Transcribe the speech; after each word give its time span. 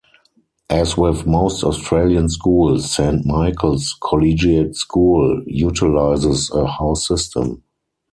As 0.71 0.97
with 0.97 1.27
most 1.27 1.63
Australian 1.63 2.27
schools, 2.27 2.89
Saint 2.89 3.23
Michael's 3.23 3.95
Collegiate 4.01 4.75
School 4.75 5.43
utilises 5.45 6.49
a 6.49 6.65
house 6.65 7.07
system. 7.07 7.61